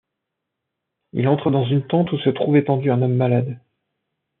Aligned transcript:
Il 1.13 1.27
entre 1.27 1.51
dans 1.51 1.63
une 1.67 1.85
tente 1.85 2.11
où 2.11 2.17
se 2.17 2.31
trouve 2.31 2.57
étendu 2.57 2.89
un 2.89 3.03
homme 3.03 3.13
malade. 3.13 3.59